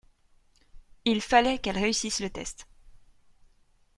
[1.05, 2.65] Il fallait qu’elle réussisse le test.